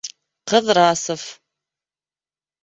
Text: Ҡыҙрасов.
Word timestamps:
Ҡыҙрасов. 0.51 1.27